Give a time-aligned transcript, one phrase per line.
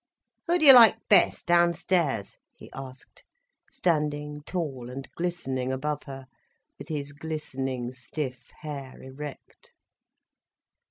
[0.47, 3.23] "Who do you like best downstairs?" he asked,
[3.69, 6.25] standing tall and glistening above her,
[6.79, 9.73] with his glistening stiff hair erect.